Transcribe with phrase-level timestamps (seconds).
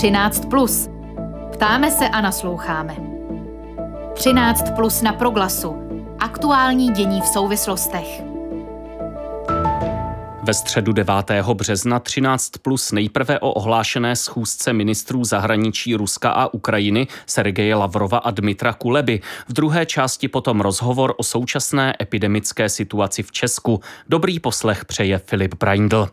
[0.00, 0.44] 13.
[0.50, 0.88] Plus.
[1.52, 2.96] Ptáme se a nasloucháme.
[4.14, 5.76] 13 plus na proglasu.
[6.18, 8.22] Aktuální dění v souvislostech.
[10.42, 11.14] Ve středu 9.
[11.54, 18.30] března 13 plus nejprve o ohlášené schůzce ministrů zahraničí Ruska a Ukrajiny Sergeje Lavrova a
[18.30, 19.20] Dmitra Kuleby.
[19.48, 23.80] V druhé části potom rozhovor o současné epidemické situaci v Česku.
[24.08, 26.08] Dobrý poslech přeje Filip Braindl.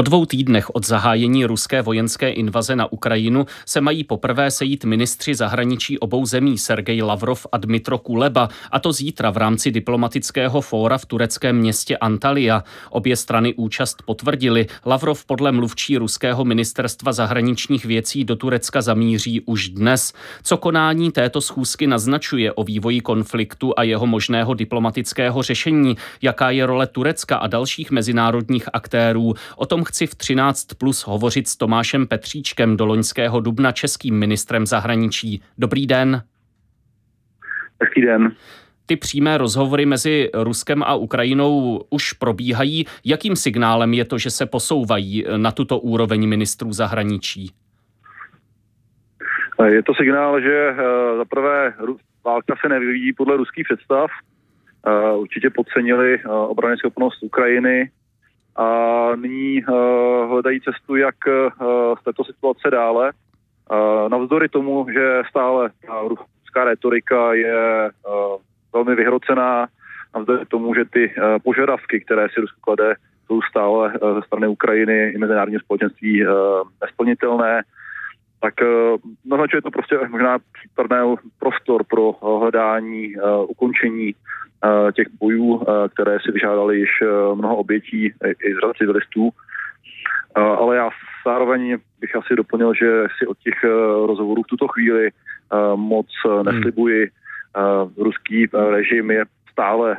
[0.00, 5.34] Po dvou týdnech od zahájení ruské vojenské invaze na Ukrajinu se mají poprvé sejít ministři
[5.34, 10.98] zahraničí obou zemí Sergej Lavrov a Dmitro Kuleba, a to zítra v rámci diplomatického fóra
[10.98, 12.64] v tureckém městě Antalya.
[12.90, 14.66] Obě strany účast potvrdili.
[14.86, 20.12] Lavrov podle mluvčí ruského ministerstva zahraničních věcí do Turecka zamíří už dnes.
[20.42, 26.66] Co konání této schůzky naznačuje o vývoji konfliktu a jeho možného diplomatického řešení, jaká je
[26.66, 32.06] role Turecka a dalších mezinárodních aktérů, o tom chci v 13 plus hovořit s Tomášem
[32.06, 35.42] Petříčkem do loňského dubna českým ministrem zahraničí.
[35.58, 36.22] Dobrý den.
[37.82, 38.32] Hezký den.
[38.86, 42.86] Ty přímé rozhovory mezi Ruskem a Ukrajinou už probíhají.
[43.04, 47.50] Jakým signálem je to, že se posouvají na tuto úroveň ministrů zahraničí?
[49.66, 51.74] Je to signál, že eh, zaprvé
[52.24, 54.10] válka se nevyvíjí podle ruských představ.
[54.86, 57.90] Eh, určitě podcenili eh, obrany schopnost Ukrajiny
[58.60, 63.12] a nyní uh, hledají cestu, jak uh, z této situace dále.
[63.12, 67.90] Uh, navzdory tomu, že stále ta ruská retorika je
[68.72, 69.68] velmi vyhrocená,
[70.14, 72.94] navzdory tomu, že ty požadavky, které si Rusko klade,
[73.26, 76.24] jsou stále ze strany Ukrajiny i mezinárodního společenství
[76.80, 77.62] nesplnitelné,
[78.40, 84.14] tak uh, naznačuje to prostě možná případný prostor pro hledání uh, ukončení
[84.64, 88.04] Eh, těch bojů, eh, které si vyžádali již eh, mnoho obětí
[88.44, 89.30] i z řad civilistů.
[90.34, 90.90] Ale já
[91.26, 93.64] zároveň bych asi doplnil, že si od těch
[94.06, 95.10] rozhovorů v tuto chvíli
[95.74, 96.44] moc hmm.
[96.44, 97.10] neslibuji.
[97.96, 99.96] Ruský režim je stále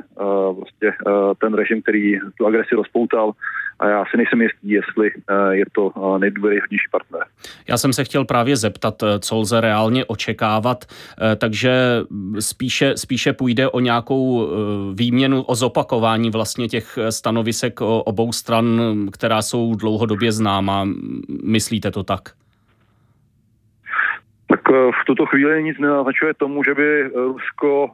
[0.56, 0.94] vlastně
[1.42, 3.32] ten režim, který tu agresi rozpoutal
[3.82, 7.22] a já si nejsem jistý, jestli eh, je to eh, nejdůvěryhodnější partner.
[7.68, 10.86] Já jsem se chtěl právě zeptat, eh, co lze reálně očekávat,
[11.38, 11.72] takže
[12.40, 14.50] spíše, spíše půjde o nějakou
[14.94, 18.66] výměnu, o zopakování vlastně těch stanovisek obou stran,
[19.12, 20.88] která jsou dlouhodobě známa.
[21.44, 22.22] Myslíte to tak?
[24.48, 27.90] Tak v tuto chvíli nic nenaznačuje tomu, že by Rusko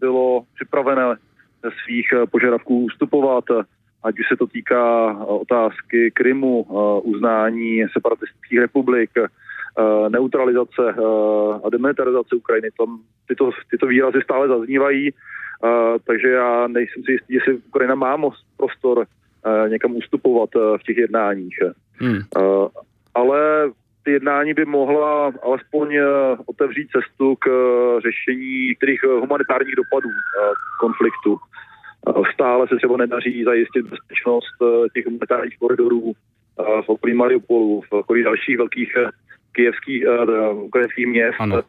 [0.00, 1.16] bylo připravené
[1.62, 3.44] ze svých požadavků ustupovat
[4.02, 9.28] ať už se to týká eh, otázky Krymu, eh, uznání separatistických republik, eh,
[10.08, 10.94] neutralizace
[11.64, 12.68] a demilitarizace Ukrajiny.
[12.78, 15.10] Tam tyto, tyto výrazy stále zaznívají,
[16.06, 18.18] takže já nejsem si jistý, jestli Ukrajina má
[18.56, 19.06] prostor
[19.68, 21.58] někam ustupovat v těch jednáních.
[21.96, 22.20] Hmm.
[23.14, 23.70] Ale
[24.04, 25.98] ty jednání by mohla alespoň
[26.46, 27.48] otevřít cestu k
[28.02, 30.08] řešení některých humanitárních dopadů
[30.80, 31.38] konfliktu.
[32.34, 37.92] Stále se třeba nedaří zajistit bezpečnost eh, těch humanitárních koridorů eh, v okolí Mariupolu, v
[37.92, 39.10] okolí dalších velkých eh,
[39.52, 40.04] kijevských,
[40.52, 41.62] ukrajinských měst, ano.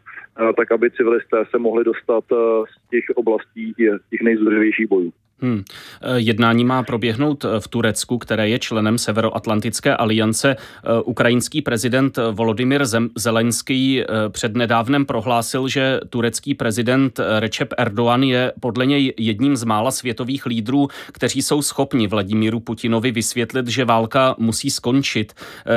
[0.57, 2.23] tak aby civilisté se mohli dostat
[2.65, 3.73] z těch oblastí
[4.09, 5.13] těch nejzdrživějších bojů.
[5.41, 5.63] Hmm.
[6.02, 10.56] Eh, jednání má proběhnout eh, v Turecku, které je členem Severoatlantické aliance.
[10.56, 12.85] Eh, ukrajinský prezident Volodymyr
[13.16, 20.46] Zelenský přednedávnem prohlásil, že turecký prezident Recep Erdogan je podle něj jedním z mála světových
[20.46, 25.34] lídrů, kteří jsou schopni Vladimíru Putinovi vysvětlit, že válka musí skončit.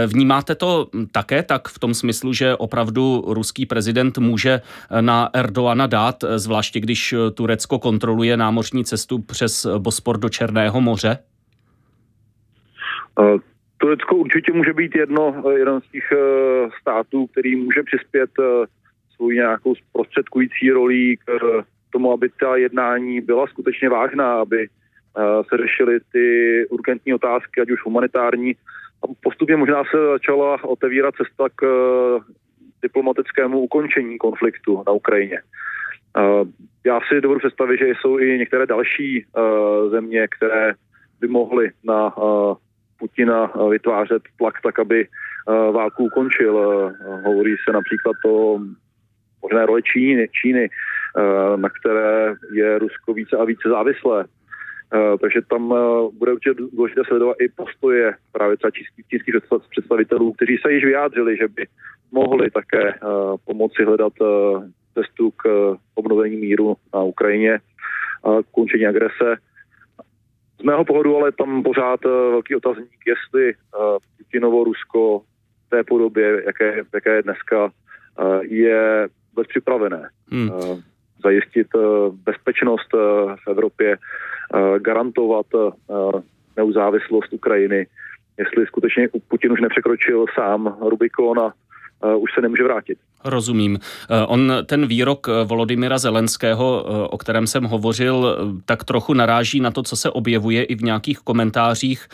[0.06, 4.60] Vnímáte to také tak v tom smyslu, že opravdu ruský prezident může
[5.00, 11.18] na Erdoana dát, zvláště když Turecko kontroluje námořní cestu přes přes Bospor do Černého moře?
[13.18, 13.38] Uh,
[13.78, 16.12] Turecko určitě může být jedno, eh, jeden z těch
[16.80, 18.30] států, který může přispět
[19.14, 21.24] svou nějakou prostředkující rolí k
[21.92, 24.68] tomu, aby ta jednání byla skutečně vážná, aby
[25.48, 26.26] se řešily ty
[26.70, 28.56] urgentní otázky, ať už humanitární.
[29.02, 31.64] A postupně možná se začala otevírat cesta k
[32.82, 35.42] diplomatickému ukončení konfliktu na Ukrajině.
[36.86, 40.72] Já si dovedu představit, že jsou i některé další uh, země, které
[41.20, 42.56] by mohly na uh,
[42.98, 45.06] Putina vytvářet tlak tak, aby
[45.46, 46.54] válku ukončil.
[47.24, 48.58] Hovorí se například o
[49.42, 50.68] možné roli Číny, Číny
[51.56, 54.24] na které je Rusko více a více závislé.
[55.20, 55.68] Takže tam
[56.18, 59.34] bude určitě důležité sledovat i postoje právě třeba čínských
[59.70, 61.66] představitelů, kteří se již vyjádřili, že by
[62.12, 62.94] mohli také
[63.44, 64.12] pomoci hledat
[64.94, 67.58] cestu k obnovení míru na Ukrajině
[68.24, 69.36] a k končení agrese.
[70.64, 73.54] mého pohledu ale tam pořád velký otazník, jestli
[74.18, 75.22] Putinovo Rusko
[75.66, 77.70] v té podobě, jaké, jaké je dneska,
[78.40, 80.08] je vůbec připravené.
[80.30, 80.50] Hmm.
[81.24, 81.66] Zajistit
[82.10, 82.92] bezpečnost
[83.44, 83.98] v Evropě,
[84.78, 85.46] garantovat
[86.56, 87.86] neuzávislost Ukrajiny,
[88.38, 91.52] jestli skutečně Putin už nepřekročil sám Rubikon a
[92.16, 92.98] už se nemůže vrátit.
[93.24, 93.78] Rozumím.
[94.10, 99.60] Eh, on ten výrok eh, Volodymyra Zelenského, eh, o kterém jsem hovořil, tak trochu naráží
[99.60, 102.08] na to, co se objevuje i v nějakých komentářích,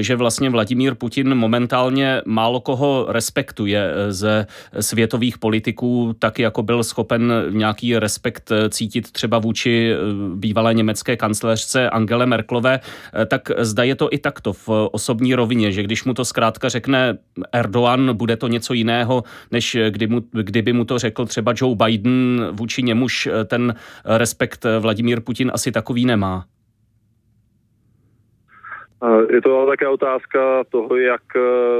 [0.00, 4.46] že vlastně Vladimír Putin momentálně málo koho respektuje ze
[4.80, 9.94] světových politiků, tak jako byl schopen nějaký respekt cítit třeba vůči
[10.34, 12.80] bývalé německé kancléřce Angele Merklové,
[13.26, 17.18] tak zda je to i takto v osobní rovině, že když mu to zkrátka řekne
[17.52, 22.48] Erdogan, bude to něco jiného, než kdy mu, kdyby mu to řekl třeba Joe Biden,
[22.52, 26.44] vůči němuž eh, ten eh, respekt eh, Vladimír Putin asi takový nemá.
[29.30, 31.22] Je to ale také otázka toho, jak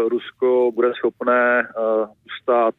[0.09, 1.69] Rusko bude schopné
[2.27, 2.75] ustát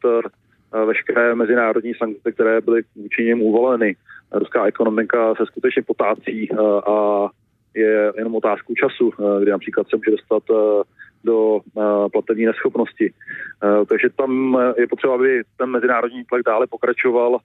[0.86, 3.96] veškeré mezinárodní sankce, které byly vůči němu uvoleny.
[4.32, 6.50] Ruská ekonomika se skutečně potácí
[6.86, 7.26] a
[7.74, 9.12] je jenom otázku času,
[9.42, 10.42] kdy například se může dostat
[11.26, 13.10] do uh, platební neschopnosti.
[13.10, 17.38] Uh, takže tam je potřeba, aby ten mezinárodní tlak dále pokračoval,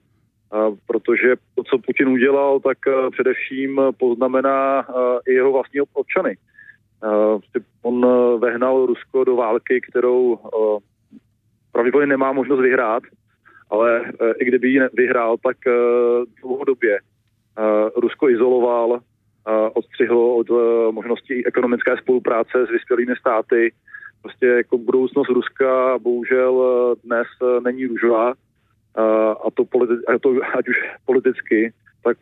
[0.86, 2.78] protože to, co Putin udělal, tak
[3.10, 4.86] především poznamená
[5.26, 6.36] i jeho vlastní občany.
[7.82, 8.06] On
[8.38, 10.38] vehnal Rusko do války, kterou
[11.72, 13.02] pravděpodobně nemá možnost vyhrát,
[13.70, 15.72] ale i kdyby ji vyhrál, tak uh,
[16.42, 19.00] dlouhodobě uh, Rusko izoloval,
[19.72, 23.72] odstřihlo od eh, možnosti ekonomické spolupráce s vyspělými státy.
[24.22, 28.34] Prostě jako budoucnost Ruska bohužel eh, dnes eh, není růžová
[29.46, 30.28] a to, politi- a to
[30.58, 31.72] ať už politicky,
[32.04, 32.16] tak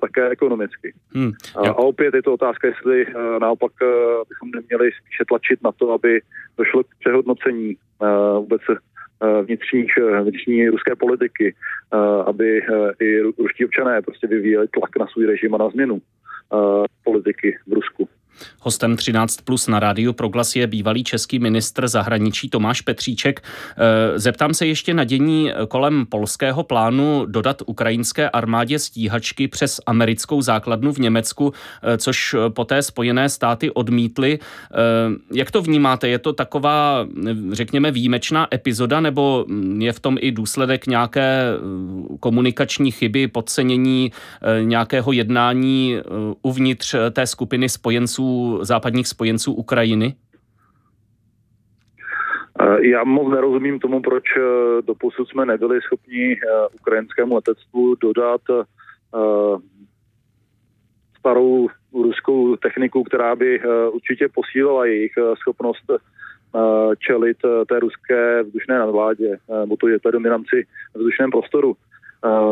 [0.00, 0.94] také ekonomicky.
[1.14, 3.06] Hmm, a, a opět je to otázka, jestli
[3.40, 3.72] naopak
[4.28, 6.20] bychom neměli spíše tlačit na to, aby
[6.58, 7.76] došlo k přehodnocení
[8.38, 8.62] vůbec
[9.42, 11.54] vnitřních, vnitřní ruské politiky,
[12.26, 12.62] aby
[13.00, 16.00] i ruští občané prostě vyvíjeli tlak na svůj režim a na změnu
[17.04, 18.08] politiky v Rusku.
[18.60, 23.42] Hostem 13 plus na rádiu Proglas je bývalý český ministr zahraničí Tomáš Petříček.
[23.42, 30.42] Eh, zeptám se ještě na dění kolem polského plánu dodat ukrajinské armádě stíhačky přes americkou
[30.42, 31.52] základnu v Německu,
[31.82, 34.38] eh, což poté Spojené státy odmítly.
[34.38, 34.76] Eh,
[35.34, 36.08] jak to vnímáte?
[36.08, 37.06] Je to taková,
[37.52, 39.46] řekněme, výjimečná epizoda, nebo
[39.78, 41.42] je v tom i důsledek nějaké
[42.20, 44.12] komunikační chyby, podcenění
[44.62, 45.96] nějakého jednání
[46.42, 48.25] uvnitř té skupiny spojenců
[48.64, 50.14] západních spojenců Ukrajiny?
[52.60, 54.42] Eh, já moc nerozumím tomu, proč eh,
[54.82, 58.40] doposud jsme nebyli schopni eh, ukrajinskému letectvu dodat
[61.18, 63.60] starou ruskou techniku, která by
[63.92, 65.84] určitě posílila jejich schopnost
[66.98, 67.36] čelit
[67.68, 71.76] té ruské vzdušné nadvládě, nebo to je té dominanci v vzdušném prostoru.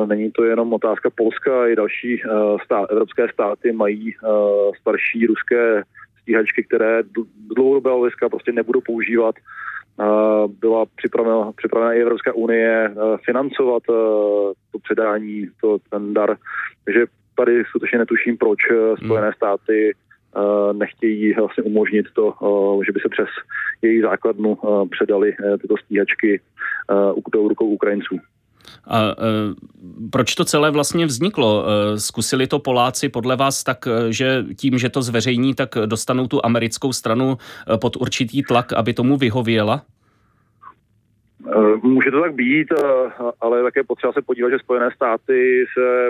[0.07, 2.23] Není to jenom otázka Polska, i další
[2.65, 4.15] stát, evropské státy mají
[4.81, 5.83] starší ruské
[6.23, 7.07] stíhačky, které z
[7.55, 9.35] dlouhodobého hlediska prostě nebudou používat.
[10.61, 12.95] Byla připravena, připravena i Evropská unie
[13.25, 16.37] financovat to předání, to, ten dar.
[16.85, 17.07] Takže
[17.37, 18.59] tady skutečně netuším, proč
[19.05, 19.35] Spojené hmm.
[19.37, 19.95] státy
[20.73, 22.35] nechtějí vlastně umožnit to,
[22.87, 23.29] že by se přes
[23.83, 24.59] jejich základnu
[24.91, 26.41] předali tyto stíhačky
[27.35, 28.19] rukou Ukrajinců.
[28.89, 29.15] A e,
[30.13, 31.65] proč to celé vlastně vzniklo?
[31.67, 36.27] E, zkusili to Poláci podle vás tak, e, že tím, že to zveřejní, tak dostanou
[36.27, 37.37] tu americkou stranu
[37.81, 39.83] pod určitý tlak, aby tomu vyhověla?
[41.83, 42.69] Může to tak být,
[43.41, 46.09] ale také potřeba se podívat, že Spojené státy se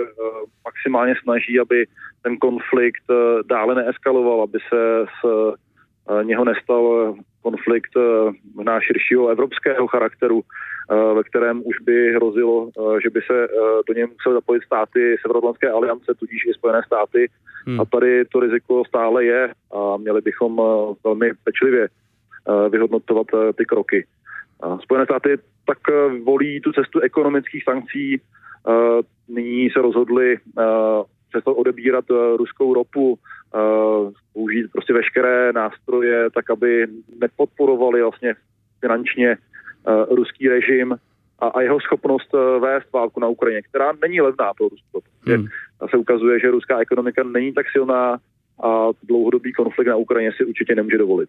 [0.64, 1.86] maximálně snaží, aby
[2.22, 3.04] ten konflikt
[3.48, 5.54] dále neeskaloval, aby se z
[6.22, 7.94] něho nestal konflikt
[8.64, 10.40] na širšího evropského charakteru,
[11.14, 12.70] ve kterém už by hrozilo,
[13.02, 13.48] že by se
[13.88, 17.28] do něj museli zapojit státy Severoatlantské aliance, tudíž i Spojené státy.
[17.66, 17.80] Hmm.
[17.80, 20.62] A tady to riziko stále je a měli bychom
[21.04, 21.88] velmi pečlivě
[22.68, 24.06] vyhodnotovat ty kroky.
[24.82, 25.78] Spojené státy tak
[26.24, 28.20] volí tu cestu ekonomických sankcí.
[29.28, 30.38] Nyní se rozhodli
[31.30, 32.04] přestat odebírat
[32.36, 33.18] ruskou ropu,
[34.32, 36.86] použít prostě veškeré nástroje, tak aby
[37.20, 38.34] nepodporovali vlastně
[38.80, 40.96] finančně uh, ruský režim
[41.38, 45.00] a, a jeho schopnost uh, vést válku na Ukrajině, která není levná pro Rusko.
[45.26, 45.46] Hmm.
[45.90, 48.18] Se ukazuje, že ruská ekonomika není tak silná,
[48.62, 51.28] a dlouhodobý konflikt na Ukrajině si určitě nemůže dovolit.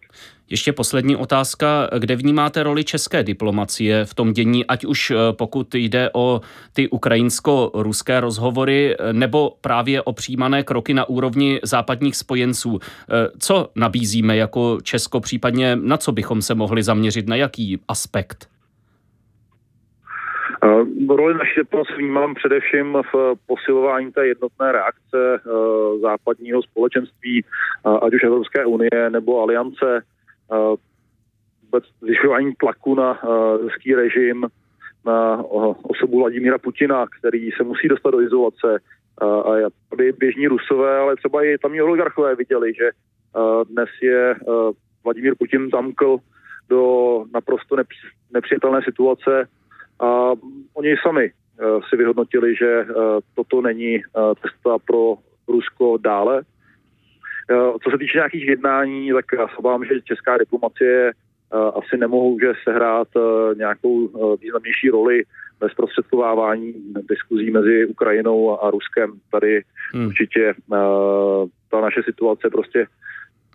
[0.50, 1.90] Ještě poslední otázka.
[1.98, 6.40] Kde vnímáte roli české diplomacie v tom dění, ať už eh, pokud jde o
[6.72, 12.78] ty ukrajinsko-ruské rozhovory, eh, nebo právě o přijímané kroky na úrovni západních spojenců?
[12.82, 18.55] Eh, co nabízíme jako Česko, případně na co bychom se mohli zaměřit, na jaký aspekt?
[21.08, 28.14] Roli naší diplomacie vnímám především v posilování té jednotné reakce eh, západního společenství, eh, ať
[28.14, 30.02] už Evropské unie nebo aliance,
[30.52, 30.76] eh,
[31.62, 33.20] vůbec zvyšování tlaku na
[33.62, 34.46] ruský režim,
[35.06, 35.44] na
[35.82, 38.78] osobu Vladimíra Putina, který se musí dostat do izolace.
[39.22, 42.90] A aby běžní rusové, ale třeba i tamní oligarchové viděli, že
[43.70, 44.34] dnes je
[45.04, 46.18] Vladimír Putin zamkl
[46.68, 47.76] do naprosto
[48.32, 49.48] nepřijatelné situace
[50.00, 50.32] a
[50.74, 52.94] oni sami eh, si vyhodnotili, že eh,
[53.34, 54.02] toto není
[54.42, 55.16] cesta eh, pro
[55.48, 56.42] Rusko dále.
[57.84, 61.12] Co se týče nějakých jednání, tak já se obávám, že česká diplomacie
[61.50, 61.96] asi
[62.40, 63.08] že sehrát
[63.56, 64.08] nějakou
[64.40, 65.24] významnější roli
[65.60, 66.74] ve zprostředkovávání
[67.08, 69.12] diskuzí mezi Ukrajinou a Ruskem.
[69.30, 69.62] Tady
[69.94, 70.06] hmm.
[70.06, 70.54] určitě
[71.70, 72.86] ta naše situace prostě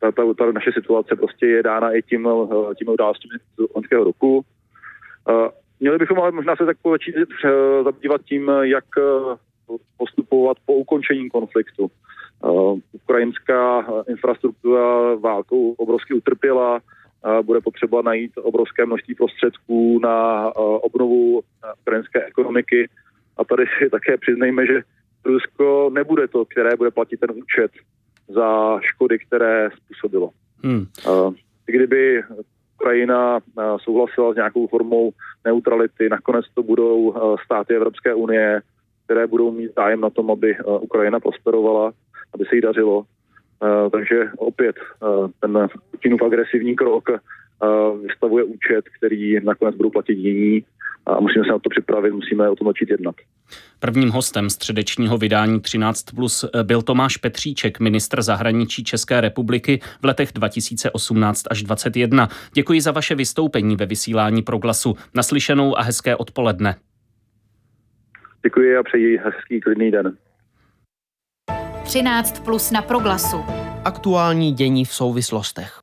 [0.01, 2.27] ta, ta, ta naše situace prostě je dána i tím,
[2.75, 4.45] tím událostí z loňského roku.
[5.81, 9.35] Měli bychom ale možná se tak začít eh, zabývat tím, jak eh,
[9.97, 11.91] postupovat po ukončení konfliktu.
[12.91, 16.79] Ukrajinská infrastruktura válkou obrovsky utrpěla,
[17.41, 21.41] bude potřeba najít obrovské množství prostředků na obnovu
[21.81, 22.89] ukrajinské ekonomiky
[23.37, 24.81] a tady si také přiznejme, že
[25.25, 27.71] Rusko nebude to, které bude platit ten účet
[28.27, 30.29] za škody, které způsobilo.
[30.63, 30.85] Hmm.
[31.65, 32.23] Kdyby
[32.81, 33.39] Ukrajina
[33.77, 35.11] souhlasila s nějakou formou
[35.45, 36.09] neutrality.
[36.09, 38.61] Nakonec to budou státy Evropské unie,
[39.05, 41.91] které budou mít zájem na tom, aby Ukrajina prosperovala,
[42.33, 43.03] aby se jí dařilo.
[43.91, 44.75] Takže opět
[45.39, 47.09] ten Putinův agresivní krok
[48.01, 50.65] vystavuje účet, který nakonec budou platit jiní
[51.05, 53.15] a musíme se na to připravit, musíme o tom začít jednat.
[53.79, 60.31] Prvním hostem středečního vydání 13 plus byl Tomáš Petříček, ministr zahraničí České republiky v letech
[60.33, 62.29] 2018 až 2021.
[62.53, 64.95] Děkuji za vaše vystoupení ve vysílání Proglasu.
[65.15, 66.75] Naslyšenou a hezké odpoledne.
[68.43, 70.17] Děkuji a přeji hezký klidný den.
[71.83, 73.37] 13 plus na Proglasu.
[73.85, 75.79] Aktuální dění v souvislostech.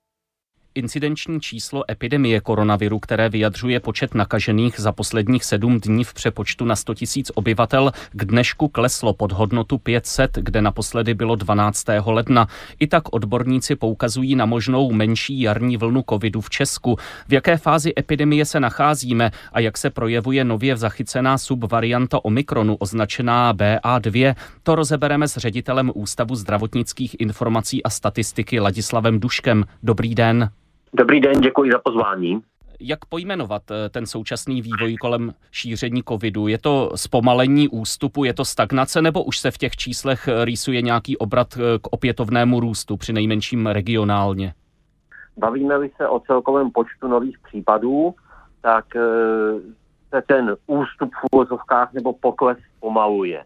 [0.78, 6.76] Incidenční číslo epidemie koronaviru, které vyjadřuje počet nakažených za posledních sedm dní v přepočtu na
[6.76, 11.84] 100 000 obyvatel, k dnešku kleslo pod hodnotu 500, kde naposledy bylo 12.
[12.06, 12.48] ledna.
[12.80, 16.96] I tak odborníci poukazují na možnou menší jarní vlnu covidu v Česku.
[17.28, 23.54] V jaké fázi epidemie se nacházíme a jak se projevuje nově zachycená subvarianta Omikronu označená
[23.54, 29.64] BA2, to rozebereme s ředitelem Ústavu zdravotnických informací a statistiky Ladislavem Duškem.
[29.82, 30.50] Dobrý den.
[30.94, 32.42] Dobrý den, děkuji za pozvání.
[32.80, 36.48] Jak pojmenovat eh, ten současný vývoj kolem šíření covidu?
[36.48, 40.82] Je to zpomalení ústupu, je to stagnace, nebo už se v těch číslech eh, rýsuje
[40.82, 44.54] nějaký obrat eh, k opětovnému růstu, při nejmenším regionálně?
[45.36, 48.14] Bavíme-li se o celkovém počtu nových případů,
[48.62, 48.84] tak
[50.08, 53.44] se ten ústup v úvozovkách nebo pokles pomaluje.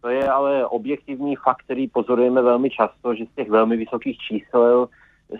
[0.00, 4.88] To je ale objektivní fakt, který pozorujeme velmi často, že z těch velmi vysokých čísel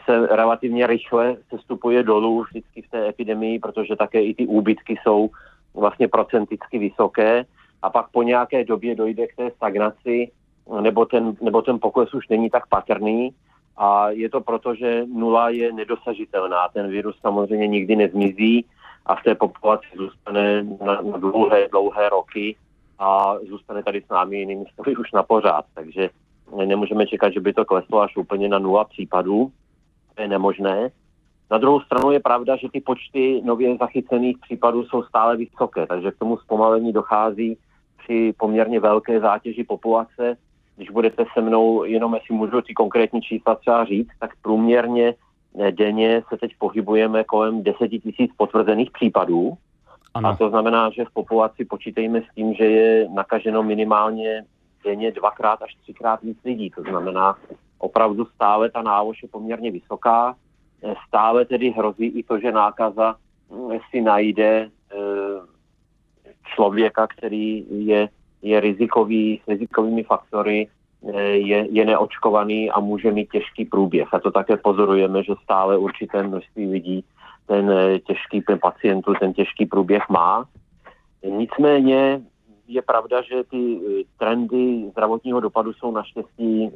[0.04, 5.30] se relativně rychle sestupuje dolů vždycky v té epidemii, protože také i ty úbytky jsou
[5.74, 7.44] vlastně procenticky vysoké
[7.82, 10.30] a pak po nějaké době dojde k té stagnaci
[10.80, 13.30] nebo ten, nebo ten pokles už není tak patrný
[13.76, 16.68] a je to proto, že nula je nedosažitelná.
[16.68, 18.64] Ten virus samozřejmě nikdy nezmizí
[19.06, 22.56] a v té populaci zůstane na, na dlouhé, dlouhé roky
[22.98, 24.64] a zůstane tady s námi jinými
[25.00, 25.64] už na pořád.
[25.74, 26.10] Takže
[26.64, 29.52] nemůžeme čekat, že by to kleslo až úplně na nula případů
[30.20, 30.90] je nemožné.
[31.50, 36.10] Na druhou stranu je pravda, že ty počty nově zachycených případů jsou stále vysoké, takže
[36.10, 37.58] k tomu zpomalení dochází
[37.98, 40.36] při poměrně velké zátěži populace.
[40.76, 45.14] Když budete se mnou, jenom jestli můžu ty konkrétní čísla třeba říct, tak průměrně
[45.58, 49.52] eh, denně se teď pohybujeme kolem 10 tisíc potvrzených případů.
[50.14, 50.28] Ano.
[50.28, 54.44] A to znamená, že v populaci počítejme s tím, že je nakaženo minimálně
[54.84, 56.70] denně dvakrát až třikrát víc lidí.
[56.70, 57.36] To znamená,
[57.80, 60.36] opravdu stále ta nálož je poměrně vysoká.
[60.82, 63.16] Eh, stále tedy hrozí i to, že nákaza
[63.50, 64.96] hm, si najde eh,
[66.54, 68.08] člověka, který je,
[68.42, 70.68] je rizikový, s rizikovými faktory,
[71.08, 74.14] eh, je, je neočkovaný a může mít těžký průběh.
[74.14, 77.04] A to také pozorujeme, že stále určité množství lidí
[77.46, 77.72] ten
[78.06, 80.44] těžký ten pacientů ten těžký průběh má.
[81.24, 82.20] Nicméně
[82.70, 83.80] je pravda, že ty
[84.18, 86.70] trendy zdravotního dopadu jsou naštěstí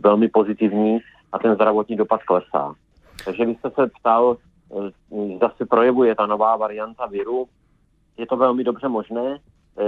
[0.00, 0.98] velmi pozitivní
[1.32, 2.74] a ten zdravotní dopad klesá.
[3.24, 4.36] Takže vy jste se ptal,
[5.36, 7.46] zda se projevuje ta nová varianta viru.
[8.18, 9.38] Je to velmi dobře možné.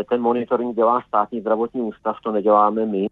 [0.09, 3.07] Ten monitoring dělá státní zdravotní ústav, to neděláme my,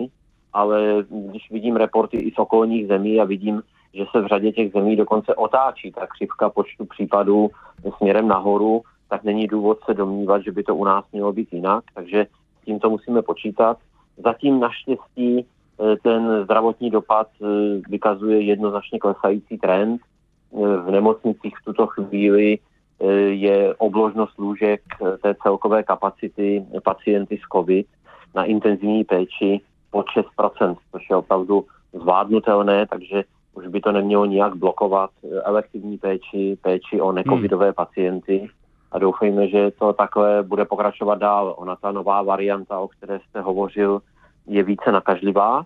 [0.52, 3.62] ale když vidím reporty i z okolních zemí a vidím,
[3.94, 7.50] že se v řadě těch zemí dokonce otáčí ta křivka počtu případů
[7.96, 8.82] směrem nahoru,
[9.12, 12.26] tak není důvod se domnívat, že by to u nás mělo být jinak, takže
[12.60, 13.78] s tímto musíme počítat.
[14.24, 17.46] Zatím naštěstí eh, ten zdravotní dopad eh,
[17.88, 20.00] vykazuje jednoznačně klesající trend.
[20.00, 22.58] Eh, v nemocnicích v tuto chvíli
[23.28, 24.80] je obložnost lůžek
[25.22, 27.86] té celkové kapacity pacienty s COVID
[28.34, 30.06] na intenzivní péči pod
[30.38, 35.10] 6%, což je opravdu zvládnutelné, takže už by to nemělo nijak blokovat
[35.44, 37.74] elektivní péči, péči o necovidové hmm.
[37.74, 38.48] pacienty
[38.92, 41.54] a doufejme, že to takhle bude pokračovat dál.
[41.58, 44.02] Ona ta nová varianta, o které jste hovořil,
[44.46, 45.64] je více nakažlivá.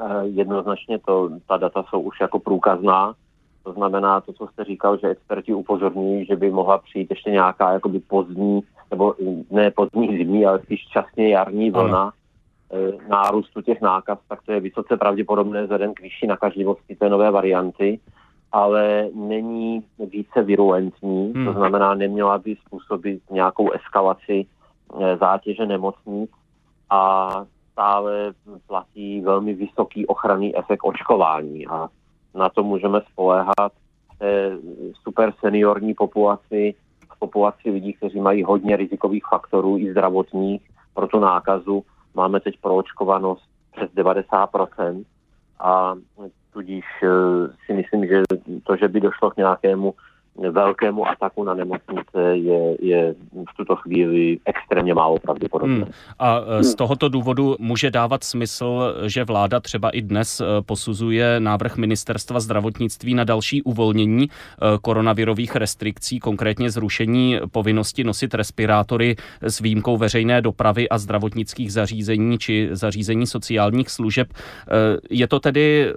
[0.00, 3.14] Eh, jednoznačně to, ta data jsou už jako průkazná.
[3.62, 7.72] To znamená to, co jste říkal, že experti upozorňují, že by mohla přijít ještě nějaká
[7.72, 9.14] jakoby pozdní, nebo
[9.50, 12.12] ne pozdní zimní, ale spíš časně jarní vlna,
[12.72, 17.30] E, nárůstu těch nákaz, tak to je vysoce pravděpodobné vzhledem k vyšší nakažlivosti té nové
[17.30, 18.00] varianty,
[18.52, 21.46] ale není více virulentní, hmm.
[21.46, 24.46] to znamená, neměla by způsobit nějakou eskalaci
[25.00, 26.30] e, zátěže nemocnic
[26.90, 27.30] a
[27.72, 28.32] stále
[28.66, 31.88] platí velmi vysoký ochranný efekt očkování a
[32.34, 33.72] na to můžeme spoléhat
[34.18, 34.58] té
[35.02, 36.74] super seniorní populaci,
[37.14, 42.60] v populaci lidí, kteří mají hodně rizikových faktorů i zdravotních pro tu nákazu, Máme teď
[42.60, 43.44] proočkovanost
[43.76, 45.04] přes 90%
[45.58, 45.94] a
[46.52, 47.08] tudíž eh,
[47.66, 48.22] si myslím, že
[48.64, 49.94] to, že by došlo k nějakému
[50.50, 53.14] velkému ataku na nemocnice je, je
[53.50, 55.76] v tuto chvíli extrémně málo pravděpodobné.
[55.76, 55.92] Hmm.
[56.18, 61.40] A e, z tohoto důvodu může dávat smysl, že vláda třeba i dnes e, posuzuje
[61.40, 64.28] návrh ministerstva zdravotnictví na další uvolnění e,
[64.82, 72.68] koronavirových restrikcí, konkrétně zrušení povinnosti nosit respirátory s výjimkou veřejné dopravy a zdravotnických zařízení či
[72.72, 74.28] zařízení sociálních služeb.
[75.10, 75.92] Je to tedy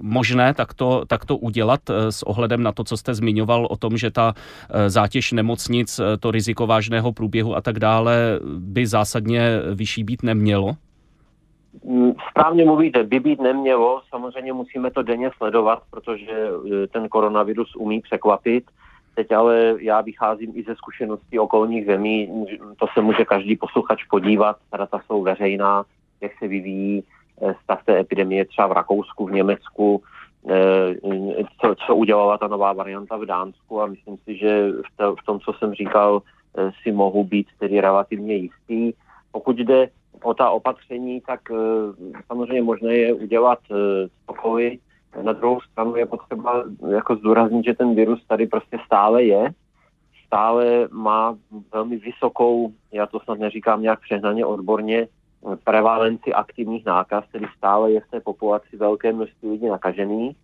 [0.00, 4.34] možné takto, takto udělat s ohledem na to, co jste zmiňoval o tom, že ta
[4.36, 10.22] eh, zátěž nemocnic, eh, to riziko vážného průběhu a tak dále by zásadně vyšší být
[10.22, 10.76] nemělo?
[11.84, 14.02] Mm, správně mluvíte, by být nemělo.
[14.08, 18.64] Samozřejmě musíme to denně sledovat, protože eh, ten koronavirus umí překvapit.
[19.14, 22.46] Teď ale já vycházím i ze zkušeností okolních zemí,
[22.76, 25.84] to se může každý posluchač podívat, data jsou veřejná,
[26.20, 27.04] jak se vyvíjí
[27.62, 30.02] stav té epidemie třeba v Rakousku, v Německu,
[31.60, 35.24] co, co udělala ta nová varianta v Dánsku a myslím si, že v, to, v
[35.26, 36.22] tom, co jsem říkal,
[36.58, 38.92] eh, si mohu být tedy relativně jistý.
[39.32, 39.88] Pokud jde
[40.22, 43.58] o ta opatření, tak eh, samozřejmě možné je udělat
[44.22, 44.78] spokoj.
[45.22, 49.50] Na druhou stranu je potřeba jako zdůraznit, že ten virus tady prostě stále je,
[50.26, 51.36] stále má
[51.72, 55.06] velmi vysokou, já to snad neříkám nějak přehnaně odborně,
[55.64, 60.36] prevalenci aktivních nákaz, tedy stále je v té populaci velké množství lidí nakažených,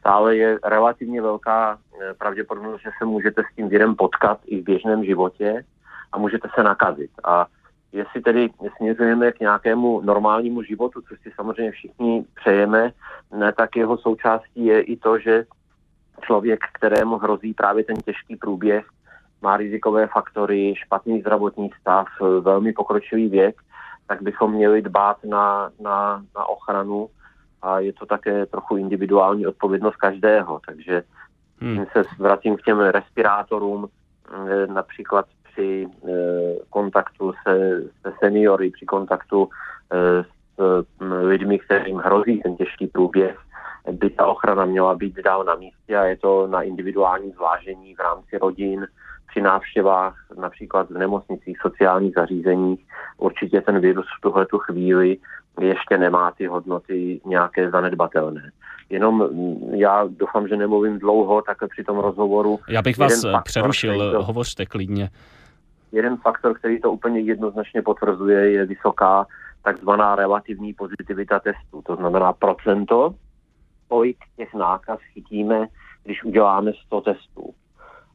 [0.00, 4.64] stále je relativně velká eh, pravděpodobnost, že se můžete s tím virem potkat i v
[4.64, 5.64] běžném životě
[6.12, 7.10] a můžete se nakazit.
[7.24, 7.46] A
[7.92, 12.92] jestli tedy směřujeme k nějakému normálnímu životu, což si samozřejmě všichni přejeme,
[13.36, 15.44] ne, tak jeho součástí je i to, že
[16.22, 18.84] člověk, kterému hrozí právě ten těžký průběh,
[19.42, 22.06] má rizikové faktory, špatný zdravotní stav,
[22.40, 23.60] velmi pokročilý věk,
[24.08, 27.08] tak bychom měli dbát na, na, na ochranu
[27.62, 30.60] a je to také trochu individuální odpovědnost každého.
[30.66, 31.02] Takže
[31.60, 31.86] hmm.
[31.92, 36.12] se vracím k těm respirátorům, eh, například při eh,
[36.70, 39.48] kontaktu se, se seniory, při kontaktu
[39.92, 43.38] eh, s lidmi, kterým hrozí ten těžký průběh,
[43.92, 48.00] by ta ochrana měla být dál na místě a je to na individuální zvážení v
[48.00, 48.86] rámci rodin,
[49.28, 52.86] při návštěvách například v nemocnicích, sociálních zařízeních.
[53.16, 55.16] Určitě ten virus v tuhle chvíli
[55.60, 58.50] ještě nemá ty hodnoty nějaké zanedbatelné.
[58.90, 62.58] Jenom mm, já doufám, že nemluvím dlouho, tak při tom rozhovoru...
[62.68, 65.10] Já bych vás faktor, přerušil, to, hovořte klidně.
[65.92, 69.26] Jeden faktor, který to úplně jednoznačně potvrzuje, je vysoká
[69.62, 71.82] takzvaná relativní pozitivita testů.
[71.86, 73.14] To znamená procento,
[73.88, 75.66] kolik těch nákaz chytíme,
[76.04, 77.54] když uděláme 100 testů.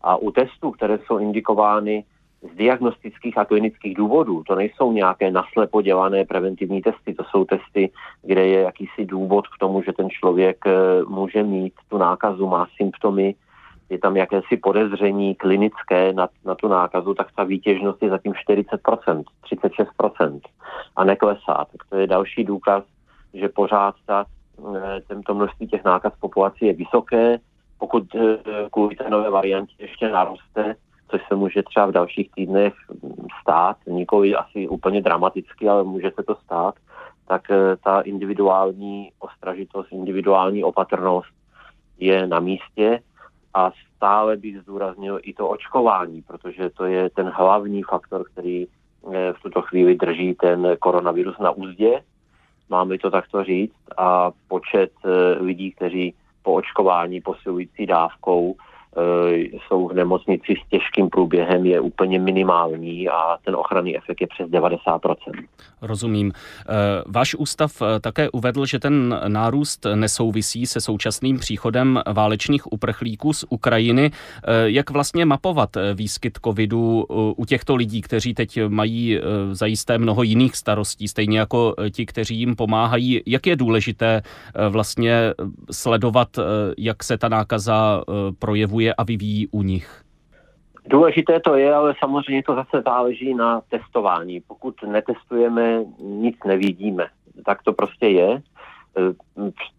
[0.03, 2.03] A u testů, které jsou indikovány
[2.53, 7.91] z diagnostických a klinických důvodů, to nejsou nějaké naslepo dělané preventivní testy, to jsou testy,
[8.21, 10.71] kde je jakýsi důvod k tomu, že ten člověk eh,
[11.07, 13.35] může mít tu nákazu, má symptomy,
[13.89, 19.23] je tam jakési podezření klinické na, na tu nákazu, tak ta výtěžnost je zatím 40%,
[19.51, 20.39] 36%
[20.95, 21.65] a neklesá.
[21.71, 22.83] Tak to je další důkaz,
[23.33, 24.25] že pořád ta,
[24.75, 27.39] eh, tento množství těch nákaz populací je vysoké.
[27.83, 28.37] Pokud eh,
[28.71, 30.75] kvůli té nové variantě ještě naroste,
[31.07, 32.73] což se může třeba v dalších týdnech
[33.41, 36.75] stát, nikoli asi úplně dramaticky, ale může se to stát,
[37.27, 41.33] tak eh, ta individuální ostražitost, individuální opatrnost
[41.97, 42.99] je na místě
[43.53, 49.33] a stále bych zdůraznil i to očkování, protože to je ten hlavní faktor, který eh,
[49.33, 52.03] v tuto chvíli drží ten koronavirus na úzdě,
[52.69, 54.91] máme to takto říct, a počet
[55.39, 58.55] lidí, kteří po očkování posilující dávkou
[59.67, 64.49] jsou v nemocnici s těžkým průběhem, je úplně minimální a ten ochranný efekt je přes
[64.49, 65.07] 90%.
[65.81, 66.31] Rozumím.
[66.35, 66.73] Eh,
[67.05, 73.45] váš ústav eh, také uvedl, že ten nárůst nesouvisí se současným příchodem válečných uprchlíků z
[73.49, 74.11] Ukrajiny.
[74.63, 77.05] Jak vlastně mapovat výskyt covidu
[77.37, 79.19] u těchto lidí, kteří teď mají
[79.51, 83.21] zajisté mnoho jiných starostí, stejně jako ti, kteří jim pomáhají?
[83.25, 84.21] Jak je důležité
[84.69, 85.33] vlastně
[85.71, 86.27] sledovat,
[86.77, 88.03] jak se ta nákaza
[88.39, 90.03] projevuje funguje a vyvíjí u nich?
[90.85, 94.41] Důležité to je, ale samozřejmě to zase záleží na testování.
[94.41, 97.07] Pokud netestujeme, nic nevidíme.
[97.45, 98.41] Tak to prostě je.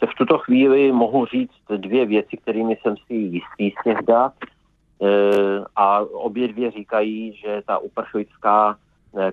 [0.00, 4.32] V tuto chvíli mohu říct dvě věci, kterými jsem si jistý z těch dat.
[5.76, 8.76] A obě dvě říkají, že ta uprchlická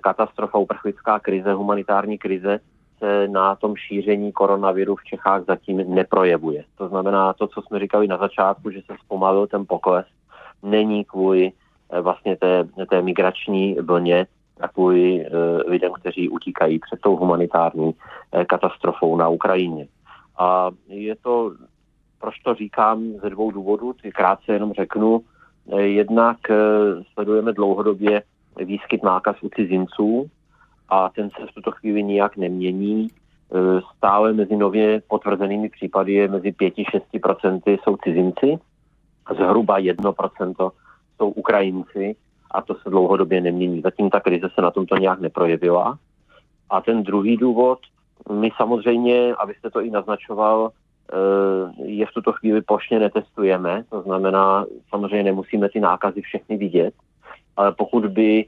[0.02, 2.60] katastrofa, uprchlická krize, humanitární krize
[3.02, 6.64] se na tom šíření koronaviru v Čechách zatím neprojevuje.
[6.78, 10.06] To znamená, to, co jsme říkali na začátku, že se zpomalil ten pokles,
[10.62, 11.52] není kvůli
[11.90, 14.26] eh, vlastně té, té migrační vlně
[14.60, 19.86] a kvůli uh, lidem, kteří utíkají před tou humanitární uh, katastrofou na Ukrajině.
[20.38, 21.52] A je to,
[22.20, 25.20] proč to říkám, ze dvou důvodů, ty krátce jenom řeknu.
[25.76, 26.36] Jednak
[27.12, 28.22] sledujeme dlouhodobě
[28.56, 30.30] výskyt nákaz u cizinců,
[30.92, 33.08] a ten se v tuto chvíli nijak nemění.
[33.08, 38.58] E, stále mezi nově potvrzenými případy je mezi 5-6% jsou cizinci,
[39.34, 40.70] zhruba 1%
[41.16, 42.16] jsou Ukrajinci
[42.50, 43.80] a to se dlouhodobě nemění.
[43.80, 45.98] Zatím ta krize se na tomto nějak neprojevila.
[46.70, 47.78] A ten druhý důvod,
[48.32, 54.64] my samozřejmě, abyste to i naznačoval, e, je v tuto chvíli plošně netestujeme, to znamená,
[54.90, 56.94] samozřejmě nemusíme ty nákazy všechny vidět,
[57.56, 58.44] ale pokud by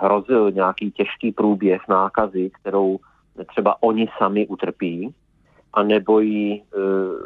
[0.00, 2.98] hrozil nějaký těžký průběh nákazy, kterou
[3.46, 5.14] třeba oni sami utrpí,
[5.72, 6.60] a nebo ji e,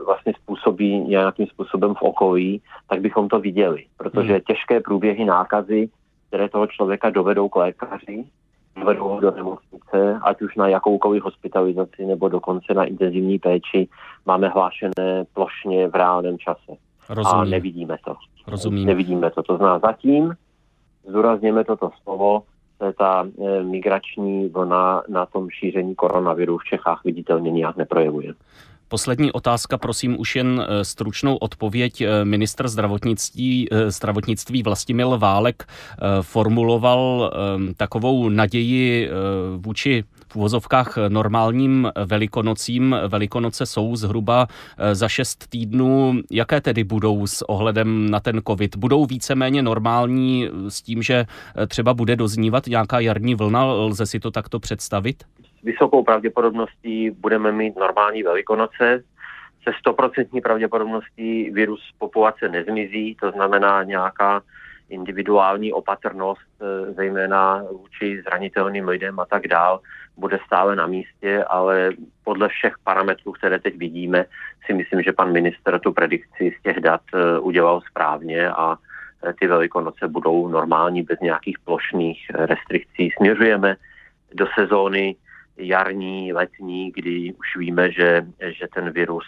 [0.04, 3.84] vlastně způsobí nějakým způsobem v okolí, tak bychom to viděli.
[3.96, 4.40] Protože hmm.
[4.46, 5.88] těžké průběhy nákazy,
[6.28, 8.24] které toho člověka dovedou k lékaři,
[8.76, 13.88] dovedou ho do nemocnice, ať už na jakoukoliv hospitalizaci nebo dokonce na intenzivní péči,
[14.26, 16.72] máme hlášené plošně v reálném čase.
[17.08, 17.40] Rozumím.
[17.40, 18.16] A nevidíme to.
[18.46, 18.86] Rozumím.
[18.86, 19.42] Nevidíme to.
[19.42, 20.34] To znamená zatím
[21.08, 22.42] zdůrazněme toto slovo,
[22.98, 28.34] ta e, migrační vlna na tom šíření koronaviru v Čechách viditelně nijak neprojevuje.
[28.88, 32.00] Poslední otázka, prosím, už jen e, stručnou odpověď.
[32.00, 35.66] E, ministr zdravotnictví, zdravotnictví Vlastimil Válek
[36.22, 37.32] formuloval
[37.76, 39.10] takovou naději
[39.56, 42.96] vůči v uvozovkách normálním velikonocím.
[43.08, 44.46] Velikonoce jsou zhruba
[44.78, 46.14] eh, za šest týdnů.
[46.30, 48.76] Jaké tedy budou s ohledem na ten covid?
[48.76, 53.64] Budou víceméně normální s tím, že eh, třeba bude doznívat nějaká jarní vlna?
[53.64, 55.16] Lze si to takto představit?
[55.60, 59.04] S vysokou pravděpodobností budeme mít normální velikonoce.
[59.62, 64.42] Se stoprocentní pravděpodobností virus populace nezmizí, to znamená nějaká
[64.92, 69.80] individuální opatrnost, eh, zejména vůči zranitelným lidem a tak dál,
[70.16, 71.90] bude stále na místě, ale
[72.24, 74.24] podle všech parametrů, které teď vidíme,
[74.66, 79.32] si myslím, že pan minister tu predikci z těch dat eh, udělal správně a eh,
[79.40, 83.10] ty velikonoce budou normální bez nějakých plošných restrikcí.
[83.16, 83.76] Směřujeme
[84.34, 85.16] do sezóny
[85.56, 89.24] jarní, letní, kdy už víme, že, že ten virus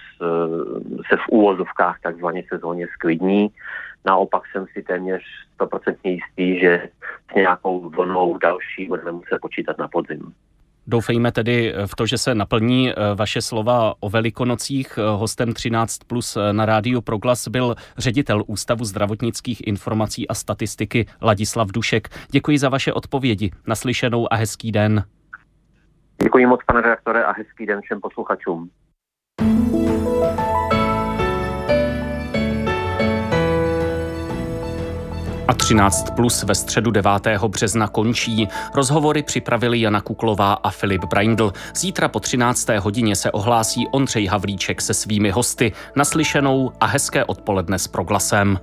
[1.08, 3.52] se v úvozovkách takzvaně sezóně sklidní
[4.06, 5.22] Naopak jsem si téměř
[5.58, 6.88] 100% jistý, že
[7.32, 10.34] s nějakou vlnou další budeme muset počítat na podzim.
[10.86, 14.98] Doufejme tedy v to, že se naplní eh, vaše slova o velikonocích.
[15.16, 22.08] Hostem 13 plus na rádiu Proglas byl ředitel Ústavu zdravotnických informací a statistiky Ladislav Dušek.
[22.30, 23.50] Děkuji za vaše odpovědi.
[23.66, 25.04] Naslyšenou a hezký den.
[26.22, 28.70] Děkuji moc, pane redaktore, a hezký den všem posluchačům.
[35.64, 37.12] 13 plus ve středu 9.
[37.48, 38.48] března končí.
[38.74, 41.52] Rozhovory připravili Jana Kuklová a Filip Braindl.
[41.74, 42.68] Zítra po 13.
[42.78, 45.72] hodině se ohlásí Ondřej Havlíček se svými hosty.
[45.96, 48.58] Naslyšenou a hezké odpoledne s proglasem.